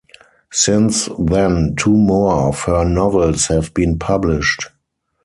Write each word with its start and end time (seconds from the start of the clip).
Since 0.51 1.09
then 1.19 1.75
two 1.77 1.95
more 1.95 2.47
of 2.49 2.61
her 2.63 2.83
novels 2.85 3.45
have 3.49 3.71
been 3.75 3.99
published. 3.99 4.65